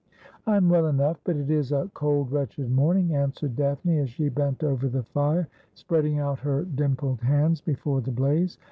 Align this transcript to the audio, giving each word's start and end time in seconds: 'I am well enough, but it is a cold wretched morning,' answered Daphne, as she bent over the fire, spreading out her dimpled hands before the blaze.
'I 0.47 0.57
am 0.57 0.67
well 0.67 0.87
enough, 0.87 1.21
but 1.23 1.35
it 1.35 1.51
is 1.51 1.71
a 1.71 1.87
cold 1.93 2.31
wretched 2.31 2.71
morning,' 2.71 3.13
answered 3.13 3.55
Daphne, 3.55 3.99
as 3.99 4.09
she 4.09 4.29
bent 4.29 4.63
over 4.63 4.89
the 4.89 5.03
fire, 5.03 5.47
spreading 5.75 6.17
out 6.17 6.39
her 6.39 6.63
dimpled 6.65 7.21
hands 7.21 7.61
before 7.61 8.01
the 8.01 8.09
blaze. 8.09 8.57